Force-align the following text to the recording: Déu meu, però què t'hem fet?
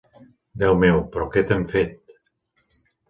Déu 0.61 0.77
meu, 0.83 0.97
però 1.17 1.27
què 1.35 1.43
t'hem 1.51 1.67
fet? 1.75 2.17